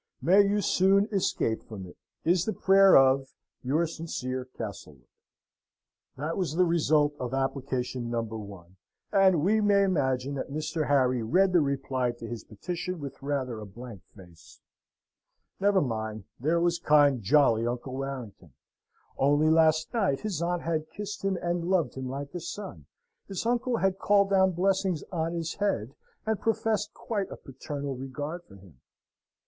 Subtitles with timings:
[0.19, 5.05] May you soon escape from it, is the prayer of your sincere CASTLEWOOD."
[6.17, 8.77] This was the result of application number one:
[9.13, 10.87] and we may imagine that Mr.
[10.87, 14.59] Harry read the reply to his petition with rather a blank face.
[15.59, 16.23] Never mind!
[16.39, 18.53] There was kind, jolly Uncle Warrington.
[19.19, 22.87] Only last night his aunt had kissed him and loved him like a son.
[23.27, 25.93] His uncle had called down blessings on his head,
[26.25, 28.81] and professed quite a paternal regard for him.